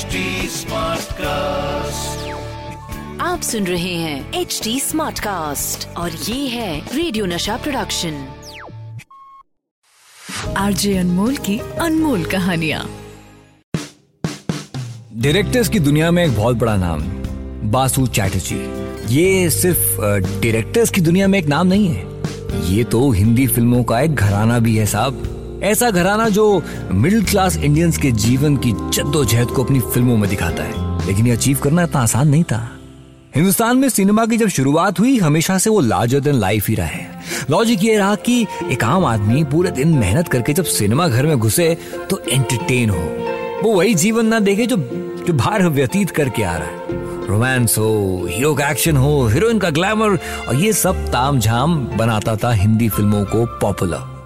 HD 0.00 0.20
Smartcast. 0.48 2.20
आप 3.20 3.40
सुन 3.42 3.66
रहे 3.66 3.94
हैं 3.94 4.40
एच 4.40 4.60
डी 4.64 4.78
स्मार्ट 4.80 5.18
कास्ट 5.18 5.86
और 5.96 6.10
ये 6.10 6.46
है 6.48 6.96
रेडियो 6.96 7.26
नशा 7.26 7.56
प्रोडक्शन 7.56 8.14
आरजे 10.56 10.96
अनमोल 10.98 11.36
की 11.36 11.58
अनमोल 11.58 12.24
कहानिया। 12.24 12.84
डायरेक्टर्स 15.14 15.68
की 15.68 15.78
दुनिया 15.78 16.10
में 16.10 16.24
एक 16.24 16.36
बहुत 16.36 16.56
बड़ा 16.56 16.76
नाम 16.76 17.02
है 17.02 17.70
बासु 17.70 18.06
चैटर्जी। 18.06 18.60
ये 19.14 19.50
सिर्फ़ 19.50 20.00
डायरेक्टर्स 20.00 20.90
की 20.90 21.00
दुनिया 21.00 21.28
में 21.28 21.38
एक 21.38 21.46
नाम 21.46 21.66
नहीं 21.66 21.88
है। 21.88 22.72
ये 22.72 22.84
तो 22.84 23.10
हिंदी 23.10 23.46
फ़िल्मों 23.46 23.84
का 23.84 24.00
एक 24.00 24.14
घराना 24.14 24.58
भी 24.58 24.76
है 24.76 24.86
साहब। 24.86 25.29
ऐसा 25.62 25.90
घराना 25.90 26.28
जो 26.28 26.62
मिडिल 26.92 27.24
क्लास 27.24 27.56
इंडियंस 27.56 27.98
के 27.98 28.10
जीवन 28.12 28.56
की 28.56 28.72
जद्दोजहद 28.72 29.46
को 29.46 29.64
अपनी 29.64 29.80
फ़िल्मों 29.80 30.16
में 30.16 30.30
दिखाता 30.30 30.62
है। 30.62 31.06
लेकिन 31.06 31.26
ये 31.26 31.32
अचीव 31.32 31.58
करना 31.58 31.82
इतना 31.82 32.00
आसान 32.00 32.28
नहीं 32.28 32.44
था। 32.44 32.70
हिंदुस्तान 33.34 33.76
में 33.76 33.88
सिनेमा 33.88 34.26
की 34.26 34.36
जब 34.36 34.48
शुरुआत 34.48 35.00
हुई, 35.00 35.18
हमेशा 35.18 35.58
से 35.58 35.70
वो 35.70 35.80
लार्जर 35.80 36.20
देन 36.20 36.34
लाइफ 36.34 36.68
ही 36.68 36.74
रहा। 36.74 36.86
है 36.86 37.22
लॉजिक 37.50 37.84
ये 37.84 37.96
रहा 37.98 38.14
कि 38.14 38.46
एक 38.72 38.84
आम 38.84 39.04
आदमी 39.04 39.44
पूरे 39.44 39.70
दिन 39.70 39.88
मेहनत 39.88 40.28
करके 40.28 40.52
जब 40.52 40.64
सिनेमा 40.64 41.08
घर 41.08 41.26
में 41.26 41.38
घुसे 41.38 41.76
तो 42.10 42.18
एंटरटेन 42.28 42.90
हो। 42.90 43.02
वो 43.62 43.74
वही 43.74 43.94
जीवन 43.94 44.26
ना 44.26 44.40
देखे 44.40 44.66
जो 44.66 44.76
जो 45.26 45.32
बाहर 45.32 45.68
व्यतीत 45.68 46.10
करके 46.10 46.42
आ 46.42 46.56
रहा 46.56 46.68
है। 46.68 47.26
रोमांस 47.26 47.78
हो 47.78 48.26
हीरो 48.30 48.54
का 48.54 48.70
एक्शन 48.70 48.96
हो 48.96 49.26
हीरोइन 49.26 49.58
का 49.58 49.70
ग्लैमर 49.70 50.18
और 50.48 50.54
ये 50.54 50.72
सब 50.72 51.06
ताम 51.08 51.40
झाम 51.40 51.84
बनाता 51.96 52.36
था 52.36 52.52
हिंदी 52.52 52.88
फ़िल्मों 52.88 53.24
को 53.24 53.44
पॉपुलर 53.46 54.19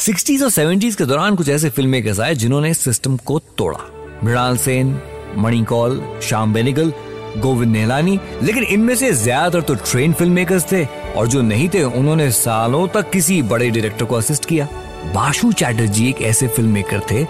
सिक्सटीज 0.00 0.42
और 0.42 0.50
सेवेंटीज 0.50 0.94
के 0.96 1.04
दौरान 1.04 1.34
कुछ 1.36 1.48
ऐसे 1.48 1.68
फ़िल्म 1.70 1.90
मेकर्स 1.90 2.20
आए 2.20 2.34
जिन्होंने 2.34 2.72
सिस्टम 2.74 3.16
को 3.26 3.38
तोड़ा। 3.58 3.78
मृणाल 4.24 4.56
सेन, 4.56 4.96
मणिकौल, 5.36 6.00
श्याम 6.22 6.52
बेनिगल, 6.52 6.92
गोविंद 7.38 7.72
नेहलानी, 7.72 8.18
लेकिन 8.42 8.62
इनमें 8.64 8.94
से 8.96 9.12
ज़्यादातर 9.12 9.60
तो 9.60 9.74
ट्रेन 9.82 10.12
फ़िल्म 10.12 10.32
मेकर्स 10.32 10.64
थे 10.72 10.84
और 11.16 11.26
जो 11.26 11.42
नहीं 11.42 11.68
थे, 11.68 11.82
उन्होंने 11.82 12.30
सालों 12.30 12.86
तक 12.94 13.10
किसी 13.10 13.40
बड़े 13.42 13.68
डायरेक्टर 13.70 14.04
को 14.04 14.14
असिस्ट 14.16 14.44
किया। 14.44 14.68
बाशु 15.14 15.52
चैटर्जी 15.52 16.08
एक 16.08 16.22
ऐसे 16.22 16.48
फ़िल्म 16.48 16.70
मेकर 16.70 17.00
थे 17.10 17.24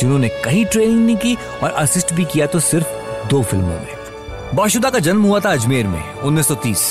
जिन्होंने 0.00 0.28
कहीं 0.44 0.64
ट्रेनिंग 0.64 1.04
नहीं 1.06 1.16
की 1.16 1.36
और 1.62 1.70
असिस्ट 1.72 2.14
भी 2.14 2.24
किया 2.24 2.46
तो 2.46 2.60
सिर्फ़ 2.62 3.28
दो 3.28 3.42
फ़िल्मों 3.42 3.68
में। 3.68 4.54
बाशुदा 4.54 4.90
का 4.90 4.98
जन्म 5.00 5.22
हुआ 5.22 5.40
था 5.40 5.52
अजमेर 5.52 5.86
में 5.86 6.02
1930 6.14 6.90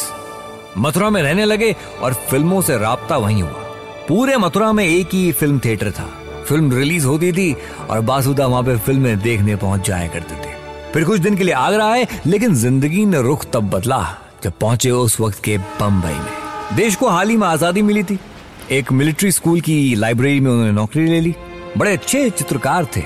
मथुरा 0.78 1.10
में 1.10 1.22
रहने 1.24 1.46
लगे 1.46 1.76
और 2.02 2.14
फ़िल्मों 2.30 2.62
से 2.62 2.78
राबता 2.78 3.18
वहीं 3.18 3.42
हुआ। 3.44 3.63
पूरे 4.08 4.38
मथुरा 4.38 4.72
में 4.74 4.84
एक 4.86 5.14
ही 5.14 5.32
फ़िल्म 5.32 5.60
थिएटर 5.60 5.92
था। 5.92 6.06
फ़िल्म 6.48 6.72
रिलीज़ 6.72 7.06
होती 7.06 7.32
थी 7.32 7.56
और 7.90 8.02
बासुदा 8.02 8.48
वहाँ 8.48 8.64
पे 8.64 8.76
फ़िल्में 8.78 9.20
देखने 9.20 9.56
पहुँच 9.56 9.88
जाया 9.88 10.08
करते 10.08 10.36
थे। 10.36 10.52
फिर 10.94 11.04
कुछ 11.04 11.20
दिन 11.20 11.38
के 11.38 11.44
लिए 11.44 11.54
आगरा 11.54 11.86
आए, 11.86 12.08
लेकिन 12.26 12.56
ज़िंदगी 12.56 13.06
ने 13.06 13.22
रुख 13.22 13.46
तब 13.54 13.70
बदला, 13.70 14.04
जब 14.44 14.54
पहुँचे 14.62 14.92
उस 14.92 15.20
वक्त 15.20 15.44
के 15.44 15.58
बम्बई 15.58 16.14
में। 16.14 16.76
देश 16.76 16.96
को 16.96 17.10
हाल 17.10 17.30
ही 17.30 17.38
में 17.38 17.48
आज़ादी 17.48 17.82
मिली 17.82 18.04
थी। 18.04 18.20
एक 18.72 18.92
मिलिट्री 18.92 19.32
स्कूल 19.32 19.62
की 19.62 19.96
लाइब्रेरी 19.96 20.40
में 20.40 20.52
उन्होंने 20.52 20.72
नौकरी 20.72 21.08
ले 21.08 21.22
ली। 21.22 21.36
बड़े 21.78 21.92
अच्छे 21.92 22.30
चित्रकार 22.30 22.86
थे। 22.98 23.02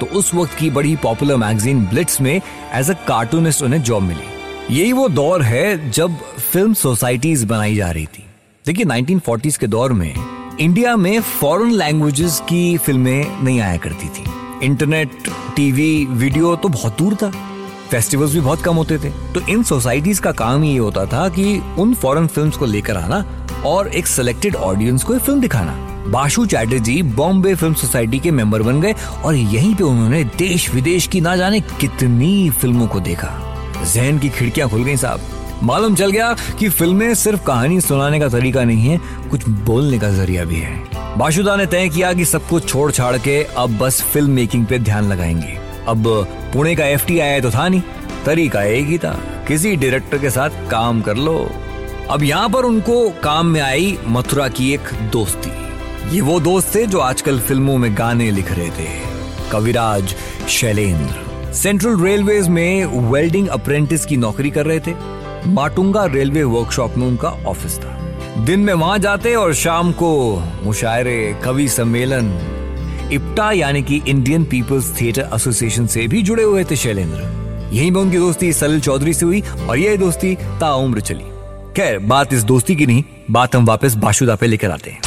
तो 0.00 0.06
उस 0.18 0.34
वक्त 0.34 0.58
की 0.58 0.70
बड़ी 0.70 0.96
पॉपुलर 0.96 1.36
मैगजीन 1.36 1.86
ब्लिट्स 1.86 2.20
में 2.20 2.34
एज 2.34 2.90
अ 2.90 2.94
कार्टूनिस्ट 3.08 3.62
उन्हें 3.62 3.82
जॉब 3.82 4.02
मिली। 4.02 4.76
यही 4.76 4.92
वो 4.92 5.08
दौर 5.08 5.42
है 5.42 5.90
जब 5.90 6.16
फ़िल्म 6.52 6.74
सोसाइटीज 6.74 7.44
बनाई 7.44 7.76
जा 7.76 7.90
रही 7.90 8.06
थी। 8.06 8.25
देखिए 8.66 8.84
1940s 8.84 9.56
के 9.56 9.66
दौर 9.66 9.92
में 9.92 10.14
इंडिया 10.60 10.96
में 10.96 11.20
फॉरेन 11.20 11.70
लैंग्वेजेस 11.70 12.40
की 12.40 12.76
फ़िल्में 12.76 13.42
नहीं 13.44 13.60
आया 13.60 13.76
करती 13.76 14.08
थी। 14.08 14.24
इंटरनेट, 14.66 15.10
टीवी, 15.56 16.06
वीडियो 16.06 16.56
तो 16.56 16.68
बहुत 16.68 16.98
दूर 16.98 17.14
था। 17.14 17.30
फेस्टिवल्स 17.90 18.32
भी 18.32 18.40
बहुत 18.40 18.62
कम 18.62 18.76
होते 18.76 18.98
थे। 18.98 19.10
तो 19.34 19.40
इन 19.40 19.62
सोसाइटीज 19.62 20.18
का 20.18 20.32
काम 20.32 20.64
ये 20.64 20.78
होता 20.78 21.06
था 21.06 21.28
कि 21.28 21.62
उन 21.78 21.94
फॉरेन 21.94 22.26
फिल्म्स 22.26 22.56
को 22.56 22.66
लेकर 22.66 22.96
आना 22.96 23.24
और 23.66 23.88
एक 23.88 24.06
सिलेक्टेड 24.06 24.56
ऑडियंस 24.56 25.04
को 25.04 25.18
फ़िल्म 25.18 25.40
दिखाना। 25.40 25.72
बाशु 26.08 26.46
चैटर्जी 26.46 27.02
बॉम्बे 27.02 27.54
फ़िल्म 27.54 27.74
सोसाइटी 27.74 28.18
के 28.18 28.30
मेंबर 28.30 28.62
बन 28.62 28.80
गए 28.80 28.94
और 29.24 29.34
यहीं 29.34 29.74
पे 29.74 29.84
उन्होंने 29.84 30.24
देश 30.24 30.74
विदेश 30.74 31.06
की 31.06 31.20
ना 31.20 31.36
जाने 31.36 31.60
कितनी 31.60 32.50
फ़िल्मों 32.50 32.86
को 32.86 33.00
देखा। 33.00 33.32
जहन 33.94 34.18
की 34.18 34.28
खिड़कियाँ 34.28 34.68
खुल 34.68 34.84
गई 34.84 34.96
साहब। 34.96 35.20
मालूम 35.62 35.94
चल 35.94 36.10
गया 36.10 36.36
कि 36.58 36.68
फ़िल्में 36.68 37.14
सिर्फ़ 37.14 37.44
कहानी 37.44 37.80
सुनाने 37.80 38.20
का 38.20 38.28
तरीका 38.28 38.64
नहीं 38.64 38.88
है, 38.88 39.00
कुछ 39.30 39.48
बोलने 39.48 39.98
का 39.98 40.10
ज़रिया 40.10 40.44
भी 40.44 40.56
है। 40.56 40.84
बाशुदा 41.18 41.56
ने 41.56 41.66
तय 41.66 41.88
किया 41.88 42.12
कि 42.12 42.24
सब 42.24 42.48
कुछ 42.48 42.68
छोड़ 42.68 42.92
छाड़ 42.92 43.16
के 43.16 43.42
अब 43.42 43.78
बस 43.78 44.02
फ़िल्म 44.02 44.30
मेकिंग 44.30 44.66
पे 44.66 44.78
ध्यान 44.78 45.04
लगाएँगे। 45.04 45.58
अब 45.88 46.04
पुणे 46.52 46.76
का 46.76 46.84
एफ़ 46.84 47.42
तो 47.42 47.50
था 47.50 47.68
नहीं, 47.68 47.82
तरीका 48.24 48.62
एक 48.62 48.86
ही 48.86 48.98
था, 48.98 49.44
किसी 49.48 49.76
डायरेक्टर 49.76 50.18
के 50.18 50.30
साथ 50.30 50.50
काम 50.70 51.00
कर 51.00 51.16
लो। 51.16 51.50
अब 52.10 52.22
यहाँ 52.22 52.48
पर 52.48 52.64
उनको 52.64 53.10
काम 53.10 53.46
में 53.46 53.60
आई 53.60 53.98
मथुरा 54.06 54.48
की 54.48 54.74
एक 54.74 54.80
दोस्ती। 55.12 55.50
ये 56.16 56.20
वो 56.20 56.40
दोस्त 56.40 56.74
थे 56.74 56.86
जो 56.86 56.98
आजकल 56.98 57.40
फ़िल्मों 57.40 57.78
में 57.78 57.98
गाने 57.98 58.30
लिख 58.30 58.52
रहे 58.52 58.70
थे। 58.70 58.88
कविराज 59.50 60.14
शैलेंद्र। 60.48 61.52
सेंट्रल 61.52 62.00
रेलवेज 62.00 62.48
में 62.48 62.84
वेल्डिंग 62.84 63.48
अप्रेंटिस 63.48 64.06
की 64.06 64.16
नौकरी 64.16 64.50
कर 64.50 64.66
रहे 64.66 64.80
थे। 64.80 65.16
माटुंगा 65.46 66.04
रेलवे 66.04 66.42
वर्कशॉप 66.44 66.96
में 66.96 67.06
उनका 67.06 67.28
ऑफ़िस 67.28 67.78
था। 67.78 68.44
दिन 68.44 68.60
में 68.60 68.72
वहाँ 68.74 68.98
जाते 68.98 69.34
और 69.34 69.54
शाम 69.54 69.92
को 69.92 70.42
मुशायरे, 70.64 71.36
कवि 71.44 71.68
सम्मेलन, 71.68 72.30
इप्टा 73.12 73.50
यानी 73.52 73.82
कि 73.82 74.00
इंडियन 74.08 74.44
पीपल्स 74.44 74.92
थिएटर 75.00 75.28
एसोसिएशन 75.34 75.86
से 75.86 76.06
भी 76.08 76.22
जुड़े 76.22 76.42
हुए 76.42 76.64
थे 76.64 76.76
शैलेंद्र। 76.76 77.70
यहीं 77.72 77.90
में 77.90 78.00
उनकी 78.00 78.18
दोस्ती 78.18 78.52
सलिल 78.52 78.80
चौधरी 78.80 79.14
से 79.14 79.26
हुई 79.26 79.42
और 79.68 79.78
यह 79.78 79.96
दोस्ती 79.96 80.34
ताउम्र 80.60 81.00
चली। 81.00 81.24
खैर, 81.76 81.98
बात 81.98 82.32
इस 82.32 82.42
दोस्ती 82.42 82.76
की 82.76 82.86
नहीं, 82.86 83.04
बात 83.30 83.56
हम 83.56 83.66
वापस 83.66 83.94
बाशुदा 83.94 84.34
पे 84.34 84.46
लेकर 84.46 84.70
आते 84.70 84.90
हैं। 84.90 85.00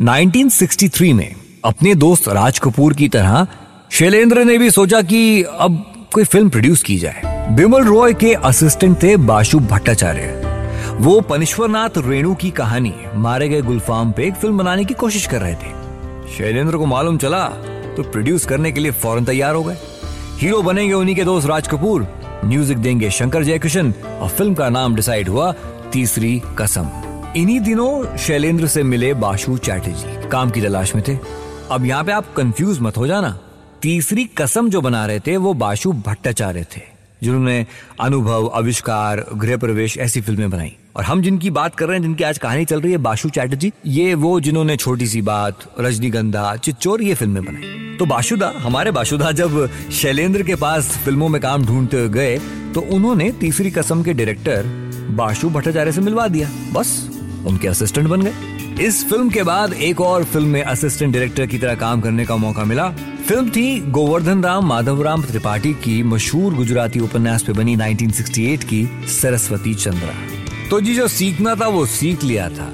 1963 0.00 1.12
में 1.12 1.34
अपने 1.64 1.94
दोस्त 1.94 2.28
राज 2.28 2.58
कपूर 2.58 2.94
की 2.94 3.08
तरह 3.08 3.46
शैलेंद्र 3.90 4.44
ने 4.44 4.58
भी 4.58 4.70
सोचा 4.70 5.02
कि 5.02 5.42
अब 5.42 5.84
कोई 6.12 6.24
फ़िल्म 6.24 6.48
प्रोड्यूस 6.48 6.82
की 6.82 6.96
जाए। 6.96 7.25
बिमल 7.48 7.84
रॉय 7.84 8.12
के 8.14 8.32
असिस्टेंट 8.34 8.96
थे 9.02 9.16
बाशु 9.16 9.58
भट्टाचार्य। 9.60 10.96
वो 11.00 11.20
पनिश्वरनाथ 11.20 11.98
रेणु 11.98 12.34
की 12.34 12.50
कहानी, 12.50 12.92
मारे 13.14 13.48
गए 13.48 13.60
गुलफाम 13.62 14.10
पे 14.12 14.26
एक 14.26 14.34
फ़िल्म 14.34 14.58
बनाने 14.58 14.84
की 14.84 14.94
कोशिश 14.94 15.26
कर 15.26 15.40
रहे 15.40 15.54
थे। 15.54 16.32
शैलेंद्र 16.36 16.76
को 16.76 16.86
मालूम 16.86 17.18
चला 17.18 17.44
तो 17.96 18.02
प्रोड्यूस 18.02 18.46
करने 18.46 18.72
के 18.72 18.80
लिए 18.80 18.90
फ़ौरन 18.92 19.24
तैयार 19.24 19.54
हो 19.54 19.62
गए। 19.64 19.76
हीरो 20.40 20.62
बनेंगे 20.62 20.92
उन्हीं 20.94 21.14
के 21.16 21.24
दोस्त 21.24 21.48
राज 21.48 21.68
कपूर, 21.68 22.06
म्यूज़िक 22.44 22.78
देंगे 22.78 23.10
शंकर 23.10 23.44
जयकिशन 23.44 23.92
और 24.20 24.28
फ़िल्म 24.28 24.54
का 24.54 24.68
नाम 24.68 24.96
डिसाइड 24.96 25.28
हुआ 25.28 25.52
तीसरी 25.92 26.40
कसम। 26.58 26.90
इन्हीं 27.36 27.60
दिनों 27.60 28.16
शैलेंद्र 28.16 28.66
से 28.66 28.82
मिले 28.82 29.12
बाशु 29.14 29.56
चैटर्जी, 29.58 30.28
काम 30.28 30.50
की 30.50 30.62
तलाश 30.62 30.94
में 30.94 31.04
थे। 31.08 31.18
अब 31.70 31.84
यहाँ 31.84 32.04
पे 32.04 32.12
आप 32.12 32.34
कंफ्यूज 32.36 32.80
मत 32.80 32.96
हो 32.96 33.06
जाना। 33.06 33.36
तीसरी 33.82 34.24
कसम 34.38 34.68
जो 34.70 34.80
बना 34.80 35.06
रहे 35.06 35.20
थे 35.20 35.36
वो 35.36 35.54
बाशु 35.54 35.92
भट्टाचार्य 36.06 36.66
थे। 36.76 36.95
जिन्होंने 37.22 37.66
अनुभव, 38.00 38.46
आविष्कार 38.46 39.24
गृह 39.34 39.56
प्रवेश 39.56 39.98
ऐसी 39.98 40.20
फ़िल्में 40.20 40.50
बनाई। 40.50 40.76
और 40.96 41.04
हम 41.04 41.22
जिनकी 41.22 41.50
बात 41.50 41.74
कर 41.74 41.86
रहे 41.86 41.96
हैं, 41.96 42.02
जिनकी 42.02 42.24
आज 42.24 42.38
कहानी 42.38 42.64
चल 42.64 42.80
रही 42.80 42.92
है 42.92 42.98
बाशु 42.98 43.28
चैटर्जी, 43.28 43.72
ये 43.86 44.14
वो 44.14 44.40
जिन्होंने 44.40 44.76
छोटी 44.76 45.06
सी 45.06 45.22
बात, 45.22 45.58
रजनीगंधा, 45.80 46.56
चिच्चोर, 46.56 47.02
ये 47.02 47.14
फ़िल्में 47.14 47.44
बनाई। 47.44 47.96
तो 47.96 48.06
बाशुदा 48.06 48.52
हमारे 48.56 48.90
बाशुदा 48.90 49.30
जब 49.32 49.68
शैलेंद्र 49.92 50.42
के 50.42 50.54
पास 50.54 50.88
फ़िल्मों 51.04 51.28
में 51.28 51.40
काम 51.42 51.64
ढूंढते 51.64 52.08
गए 52.08 52.38
तो 52.74 52.80
उन्होंने 52.80 53.30
तीसरी 53.32 53.70
कसम 53.70 54.02
के 54.02 54.12
डायरेक्टर 54.12 54.64
बाशु 55.10 55.50
भट्टाचार्य 55.50 55.92
से 55.92 56.00
मिलवा 56.00 56.26
दिया। 56.28 56.50
बस, 56.72 57.08
उनके 57.46 57.68
असिस्टेंट 57.68 58.08
बन 58.08 58.22
गए। 58.22 58.32
इस 58.80 59.08
फ़िल्म 59.08 59.30
के 59.30 59.42
बाद 59.42 59.72
एक 59.72 60.00
और 60.00 60.24
फ़िल्म 60.24 60.48
में 60.48 60.62
असिस्टेंट 60.62 61.12
डायरेक्टर 61.12 61.46
की 61.46 61.58
तरह 61.58 61.74
काम 61.74 62.00
करने 62.00 62.24
का 62.24 62.36
मौका 62.36 62.64
मिला। 62.64 62.90
फ़िल्म 63.28 63.50
थी 63.50 63.80
गोवर्धन 63.80 64.44
राम, 64.44 64.66
माधव 64.66 65.02
राम 65.02 65.22
त्रिपाठी 65.22 65.72
की 65.72 66.02
मशहूर 66.02 66.54
गुजराती 66.54 67.00
उपन्यास 67.00 67.42
पे 67.42 67.52
बनी 67.52 67.76
1968 67.76 68.64
की 68.64 68.88
सरस्वती 69.06 69.74
चंद्रा। 69.74 70.14
तो 70.70 70.80
जी, 70.80 70.94
जो 70.94 71.08
सीखना 71.08 71.54
था, 71.54 71.68
वो 71.68 71.86
सीख 71.86 72.24
लिया 72.24 72.48
था। 72.48 72.66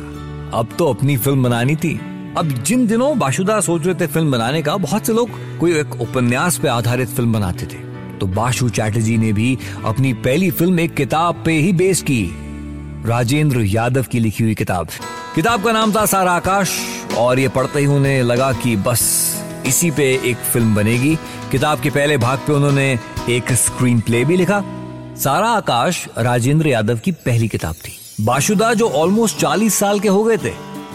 अब 0.55 0.69
तो 0.79 0.87
अपनी 0.87 1.17
फ़िल्म 1.17 1.43
बनानी 1.43 1.77
थी। 1.77 2.01
अब 2.37 2.49
जिन 2.49 2.87
दिनों 2.87 3.19
बाशुदा 3.19 3.61
सोच 3.61 3.87
रहे 3.87 3.95
थे 3.95 4.07
फ़िल्म 4.07 4.31
बनाने 4.31 4.63
का, 4.63 4.77
बहुत 4.77 5.07
से 5.07 5.13
लोग 5.13 5.59
कोई 5.59 5.73
एक 5.73 6.01
उपन्यास 6.01 6.59
पे 6.59 6.69
आधारित 6.69 7.09
फ़िल्म 7.09 7.33
बनाते 7.33 7.67
थे। 7.67 7.79
तो 8.19 8.27
बाशु 8.27 8.69
चैटर्जी 8.69 9.19
ने 9.19 9.33
भी 9.33 9.59
अपनी 9.85 10.13
पहली 10.13 10.51
फ़िल्म 10.51 10.81
एक 10.81 10.95
किताब 10.95 11.43
पे 11.45 11.53
ही 11.53 11.73
बेस 11.73 12.03
की। 12.03 12.42
राजेंद्र 13.07 13.61
यादव 13.61 14.03
की 14.03 14.19
लिखी 14.19 14.45
हुई 14.45 14.55
किताब। 14.55 14.89
किताब 15.35 15.63
का 15.65 15.73
नाम 15.73 15.93
था 15.93 16.05
सारा 16.07 16.33
आकाश, 16.33 16.71
और 17.19 17.39
ये 17.39 17.49
पढ़ते 17.49 17.81
ही 17.81 17.87
उन्हें 17.87 18.23
लगा 18.23 18.53
कि 18.53 18.75
बस 18.77 19.01
इसी 19.67 19.91
पे 19.91 20.05
एक 20.25 20.37
फ़िल्म 20.53 20.75
बनेगी। 20.75 21.15
किताब 21.53 21.81
के 21.81 21.91
पहले 21.91 22.17
भाग 22.17 22.39
पे 22.39 22.53
उन्होंने 22.53 22.87
एक 23.29 23.53
स्क्रीन 23.55 24.01
प्ले 24.01 24.25
भी 24.25 24.37
लिखा। 24.37 24.63
सारा 25.17 25.49
आकाश, 25.49 26.07
राजेंद्र 26.19 26.69
यादव 26.69 26.99
की 26.99 27.13
पहली 27.13 27.49
किताब 27.49 27.75
थी। 27.77 27.97
बाशुदा 28.21 28.73
जो 28.75 28.89
ऑलमोस्ट 28.91 29.39
चालीस 29.39 29.75
साल 29.75 30.01
के 30.01 30.09
हो 30.09 30.25
गए 30.25 30.37
थे, 30.37 30.53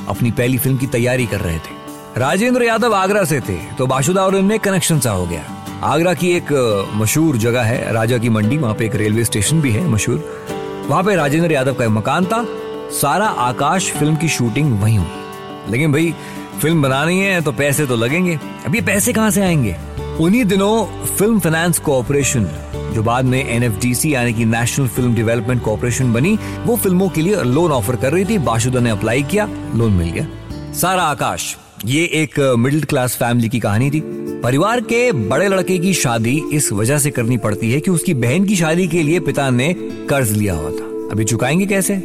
अपनी 0.10 0.32
पहली 0.32 0.58
फ़िल्म 0.58 0.78
की 0.78 0.88
तैयारी 0.88 1.26
कर 1.26 1.42
रहे 1.42 1.58
थे। 1.58 2.20
राजेंद्र 2.20 2.64
यादव 2.64 2.96
आगरा 2.96 3.24
से 3.24 3.40
थे 3.40 3.58
तो 3.78 3.88
बाशुदा 3.88 4.26
और 4.26 4.36
इनमें 4.36 4.60
कनेक्शन 4.60 5.00
सा 5.00 5.12
हो 5.12 5.26
गया। 5.28 5.44
आगरा 5.84 6.14
की 6.14 6.32
एक 6.32 6.92
मशहूर 6.96 7.38
जगह 7.38 7.62
है, 7.62 7.94
राजा 7.94 8.18
की 8.18 8.30
मंडी, 8.30 8.58
वहाँ 8.58 8.76
पे 8.76 8.86
एक 8.86 8.96
रेलवे 8.96 9.26
स्टेशन 9.26 9.62
भी 9.62 9.72
है 9.72 9.88
मशहूर। 9.88 10.56
वहाँ 10.88 11.04
पे 11.04 11.16
राजेंद्र 11.16 11.52
यादव 11.52 11.74
का 11.74 11.90
मकान 11.90 12.26
था। 12.26 12.46
सारा 12.92 13.26
आकाश 13.26 13.92
फ़िल्म 13.92 14.16
की 14.16 14.28
शूटिंग 14.30 14.82
वहीं 14.82 14.98
हुई। 14.98 15.72
लेकिन 15.72 15.92
भाई, 15.92 16.14
फ़िल्म 16.62 16.82
बनानी 16.82 17.20
है 17.20 17.42
तो 17.42 17.52
पैसे 17.52 17.86
तो 17.86 17.96
लगेंगे। 17.96 18.40
अब 18.66 18.76
ये 18.76 18.82
पैसे 18.82 19.14
कहाँ 19.14 19.32
से 19.32 19.42
आएँगे? 19.42 19.76
उन्हीं 20.20 20.46
दिनों 20.46 21.06
फ़िल्म 21.06 21.40
फाइनेंस 21.40 21.80
कॉरपोरेशन, 21.80 22.48
जो 22.94 23.04
बाद 23.04 23.26
में 23.26 23.50
एनएफडीसी 23.50 24.14
यानी 24.14 24.34
कि 24.34 24.46
नेशनल 24.46 24.88
फ़िल्म 24.88 25.16
डेवलपमेंट 25.16 25.64
कॉरपोरेशन 25.64 26.14
बनी, 26.14 26.40
वो 26.66 26.76
फ़िल्मों 26.76 27.10
के 27.10 27.22
लिए 27.22 27.44
लोन 27.44 27.72
ऑफ़र 27.72 27.96
कर 27.96 28.14
रही 28.14 28.26
थी। 28.26 28.38
बाशुदा 28.38 28.80
ने 28.80 28.90
अप्लाई 28.90 29.24
किया 29.24 29.50
लोन 29.76 29.92
मिल 29.92 30.10
गया। 30.10 30.28
सारा 30.74 31.04
आकाश, 31.04 31.56
ये 31.86 32.04
एक 32.04 32.56
मिडिल 32.60 32.84
क्लास 32.84 33.16
फैमिली 33.16 33.50
की 33.50 33.60
कहानी 33.60 33.92
थी। 33.92 34.00
परिवार 34.44 34.82
के 34.82 35.12
बड़े 35.12 35.48
लड़के 35.48 35.78
की 35.78 35.94
शादी 35.94 36.44
इस 36.54 36.72
वजह 36.72 36.98
से 36.98 37.12
करनी 37.12 37.38
पड़ती 37.38 37.72
है 37.72 37.80
कि 37.80 37.92
उसकी 37.92 38.14
बहन 38.14 38.46
की 38.46 38.56
शादी 38.56 38.88
के 38.88 39.04
लिए 39.04 39.20
पिता 39.20 39.50
ने 39.50 39.74
कर्ज 40.10 40.32
लिया 40.32 40.54
हुआ 40.54 40.70
था। 40.70 41.10
अभी 41.12 41.24
चुकाएँगे 41.24 41.66
कैसे? 41.66 41.96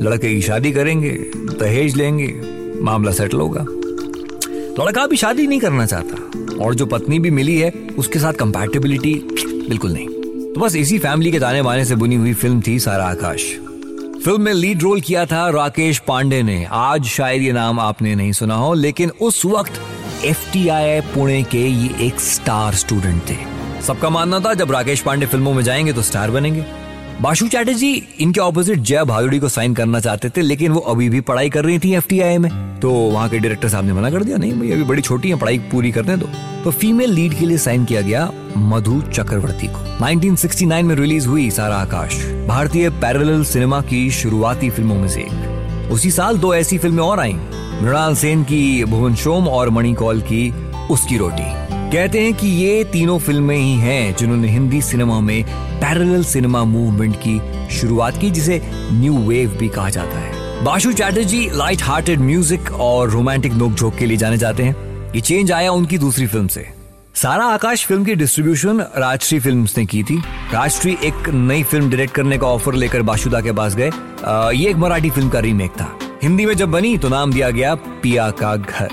लड़के 0.00 0.34
की 0.34 0.42
शादी 0.42 0.72
करेंगे, 0.72 1.10
दहेज 1.36 1.96
लेंगे, 1.96 2.34
मामला 2.82 3.12
सेटल 3.12 3.38
होगा। 3.38 3.66
लड़का 4.84 5.06
भी 5.06 5.16
शादी 5.16 5.46
नहीं 5.46 5.60
करना 5.60 5.86
चाहता 5.86 6.64
और 6.64 6.74
जो 6.74 6.86
पत्नी 6.86 7.18
भी 7.18 7.30
मिली 7.30 7.58
है, 7.58 7.72
उसके 7.98 8.18
साथ 8.18 8.32
कंपैटिबिलिटी 8.32 9.14
बिल्कुल 9.68 9.92
नहीं। 9.92 10.08
तो 10.52 10.60
बस 10.60 10.76
इसी 10.76 10.98
फैमिली 10.98 11.32
के 11.32 11.40
ताने 11.40 11.62
बाने 11.62 11.84
से 11.84 11.94
बुनी 11.94 12.16
हुई 12.16 12.32
फ़िल्म 12.32 12.62
थी 12.66 12.78
सारा 12.78 13.04
आकाश। 13.04 13.42
फ़िल्म 14.24 14.40
में 14.40 14.52
लीड 14.52 14.82
रोल 14.82 15.00
किया 15.00 15.26
था 15.26 15.48
राकेश 15.48 15.98
पांडे 15.98 16.42
ने। 16.42 16.66
आज 16.70 17.04
शायद 17.04 17.42
ये 17.42 17.52
नाम 17.52 17.80
आपने 17.80 18.14
नहीं 18.14 18.32
सुना 18.32 18.54
हो, 18.54 18.74
लेकिन 18.74 19.10
उस 19.10 19.44
वक्त 19.44 19.72
एफ़ 20.24 20.56
पुणे 21.14 21.42
के 21.42 21.66
ये 21.66 22.06
एक 22.06 22.20
स्टार 22.20 22.74
स्टूडेंट 22.74 23.22
थे। 23.30 23.36
सबका 23.82 24.10
मानना 24.10 24.40
था, 24.40 24.54
जब 24.54 24.72
राकेश 24.72 25.00
पांडे 25.00 25.26
फ़िल्मों 25.26 25.54
में 25.54 25.62
जाएँगे 25.62 25.92
तो 25.92 26.02
स्टार 26.02 26.30
बनेंगे। 26.30 26.64
बाशु 27.20 27.48
चैटर्जी 27.48 28.02
इनके 28.20 28.40
ऑपोजिट 28.40 28.78
जया 28.78 29.04
भादुड़ी 29.04 29.38
को 29.38 29.48
साइन 29.48 29.74
करना 29.74 30.00
चाहते 30.00 30.28
थे, 30.28 30.40
लेकिन 30.40 30.72
वो 30.72 30.80
अभी 30.80 31.08
भी 31.08 31.20
पढ़ाई 31.20 31.50
कर 31.50 31.64
रही 31.64 31.78
थी 31.78 31.94
एफ़ 31.94 32.14
में। 32.38 32.78
तो 32.80 32.90
वहाँ 32.90 33.28
के 33.28 33.38
डायरेक्टर 33.38 33.68
साहब 33.68 33.84
ने 33.84 33.92
मना 33.92 34.10
कर 34.10 34.24
दिया, 34.24 34.36
नहीं 34.36 34.52
भाई 34.52 34.70
अभी 34.70 34.82
बड़ी 34.82 35.02
छोटी 35.02 35.28
है, 35.28 35.36
पढ़ाई 35.36 35.58
पूरी 35.58 35.92
करने 35.92 36.16
दो। 36.16 36.28
तो 36.64 36.70
फीमेल 36.70 37.10
लीड 37.10 37.38
के 37.38 37.46
लिए 37.46 37.58
साइन 37.58 37.84
किया 37.84 38.00
गया 38.00 38.32
मधु 38.56 39.02
चक्रवर्ती 39.14 39.66
को। 39.66 40.04
1969 40.04 40.82
में 40.82 40.94
रिलीज़ 40.94 41.28
हुई 41.28 41.50
सारा 41.50 41.76
आकाश। 41.76 42.14
भारतीय 42.48 42.90
पैरेलल 42.90 43.44
सिनेमा 43.44 43.80
की 43.80 44.10
शुरुआती 44.10 44.70
फ़िल्मों 44.70 44.96
में 44.96 45.08
से 45.08 45.20
एक। 45.20 45.88
उसी 45.92 46.10
साल 46.10 46.38
दो 46.38 46.54
ऐसी 46.54 46.78
फ़िल्में 46.78 47.02
और 47.02 47.20
आई। 47.20 47.36
मृणाल 47.82 48.14
सेन 48.14 48.42
की 48.44 48.84
भुवन 48.84 49.14
शोम 49.14 49.46
और 49.48 49.70
मणिकौल 49.70 50.20
की 50.22 50.50
उसकी 50.90 51.16
रोटी। 51.18 51.44
कहते 51.92 52.20
हैं 52.20 52.32
कि 52.34 52.46
ये 52.46 52.82
तीनों 52.84 53.18
फ़िल्में 53.18 53.56
ही 53.56 53.74
हैं 53.74 54.16
जिन्होंने 54.16 54.48
हिंदी 54.48 54.80
सिनेमा 54.82 55.20
में 55.20 55.42
पैरेलल 55.80 56.24
सिनेमा 56.24 56.62
मूवमेंट 56.64 57.16
की 57.16 57.40
शुरुआत 57.70 58.18
की, 58.20 58.30
जिसे 58.30 58.60
न्यू 58.92 59.16
वेव 59.18 59.56
भी 59.60 59.68
कहा 59.68 59.90
जाता 59.90 60.18
है। 60.18 60.64
Basu 60.64 60.92
Chatterjee 60.92 61.48
light 61.52 61.82
hearted 61.82 62.20
music 62.20 62.70
और 62.72 63.10
रोमांटिक 63.10 63.52
नोकझोंक 63.52 63.96
के 63.98 64.06
लिए 64.06 64.16
जाने 64.16 64.38
जाते 64.38 64.62
हैं। 64.62 65.12
ये 65.14 65.20
चेंज 65.20 65.52
आया 65.52 65.72
उनकी 65.72 65.98
दूसरी 65.98 66.26
फ़िल्म 66.26 66.46
से। 66.46 66.66
सारा 67.14 67.44
आकाश 67.44 67.86
फ़िल्म 67.86 68.04
की 68.04 68.14
डिस्ट्रीब्यूशन 68.14 68.80
राजश्री 68.96 69.38
फिल्म्स 69.40 69.76
ने 69.78 69.86
की 69.86 70.02
थी। 70.02 70.18
राजश्री 70.52 70.96
एक 71.04 71.28
नई 71.28 71.62
फ़िल्म 71.62 71.90
डायरेक्ट 71.90 72.14
करने 72.14 72.38
का 72.38 72.46
ऑफ़र 72.46 72.74
लेकर 72.74 73.02
बाशुदा 73.02 73.40
के 73.40 73.52
पास 73.52 73.74
गए। 73.74 73.90
ये 74.56 74.70
एक 74.70 74.76
मराठी 74.76 75.10
फ़िल्म 75.10 75.28
का 75.28 75.40
रीमेक 75.40 75.70
था। 75.70 75.90
हिंदी 76.22 76.44
में 76.46 76.54
जब 76.54 76.70
बनी 76.70 76.96
तो 76.98 77.08
नाम 77.08 77.32
दिया 77.32 77.48
गया 77.50 77.74
पिया 78.02 78.30
का 78.30 78.54
घर। 78.56 78.88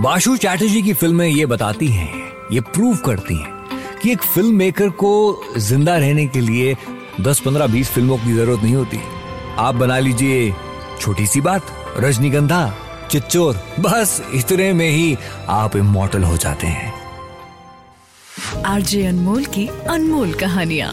बाशु 0.00 0.36
चैटर्जी 0.36 0.80
की 0.82 0.92
फ़िल्में 0.92 1.26
ये 1.26 1.46
बताती 1.46 1.86
हैं, 1.86 2.12
ये 2.52 2.60
प्रूव 2.60 2.96
करती 2.96 3.34
हैं 3.36 3.98
कि 3.98 4.12
एक 4.12 4.22
फ़िल्म 4.24 4.54
मेकर 4.56 4.88
को 5.02 5.10
ज़िंदा 5.58 5.96
रहने 5.96 6.26
के 6.26 6.40
लिए 6.40 6.76
10 7.20 7.40
15 7.40 7.66
20 7.66 7.88
फ़िल्मों 7.88 8.16
की 8.18 8.32
ज़रूरत 8.32 8.62
नहीं 8.62 8.74
होती। 8.74 9.00
आप 9.58 9.74
बना 9.74 9.98
लीजिए 9.98 10.52
छोटी 11.00 11.26
सी 11.26 11.40
बात, 11.40 11.66
रजनीगंधा, 11.98 12.62
चिच्चोर, 13.10 13.60
बस 13.80 14.20
इतने 14.34 14.72
में 14.72 14.88
ही 14.88 15.16
आप 15.48 15.76
इमोटल 15.76 16.22
हो 16.22 16.36
जाते 16.36 16.66
हैं। 16.66 16.92
आरजे 18.66 19.06
अनमोल 19.06 19.44
की 19.46 19.66
अनमोल 19.66 20.32
कहानियाँ। 20.34 20.92